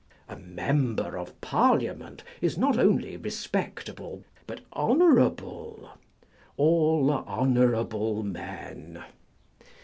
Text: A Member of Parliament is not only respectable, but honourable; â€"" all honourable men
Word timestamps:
A 0.27 0.35
Member 0.35 1.15
of 1.15 1.39
Parliament 1.41 2.23
is 2.41 2.57
not 2.57 2.79
only 2.79 3.17
respectable, 3.17 4.23
but 4.47 4.61
honourable; 4.75 5.79
â€"" 5.83 5.93
all 6.57 7.11
honourable 7.11 8.23
men 8.23 9.03